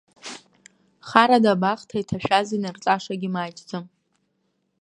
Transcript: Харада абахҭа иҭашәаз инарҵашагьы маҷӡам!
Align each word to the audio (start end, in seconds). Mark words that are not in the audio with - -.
Харада 1.09 1.49
абахҭа 1.55 1.97
иҭашәаз 2.01 2.47
инарҵашагьы 2.55 3.29
маҷӡам! 3.33 3.85